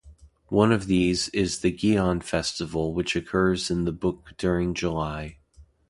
One 0.47 0.71
of 0.71 0.87
these 0.87 1.29
is 1.29 1.59
the 1.59 1.71
Gion 1.71 2.23
festival 2.23 2.91
which 2.91 3.15
occurs 3.15 3.69
in 3.69 3.85
the 3.85 3.91
book 3.91 4.31
during 4.39 4.73
July. 4.73 5.37